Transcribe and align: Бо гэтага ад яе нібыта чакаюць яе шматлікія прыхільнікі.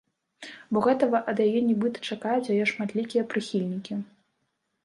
Бо 0.77 0.81
гэтага 0.85 1.19
ад 1.33 1.37
яе 1.47 1.61
нібыта 1.69 2.03
чакаюць 2.15 2.51
яе 2.57 2.65
шматлікія 2.73 3.25
прыхільнікі. 3.35 3.93